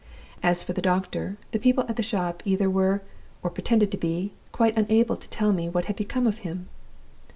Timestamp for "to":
3.91-3.97, 5.15-5.29